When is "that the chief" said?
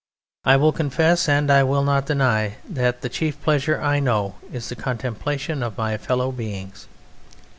2.67-3.39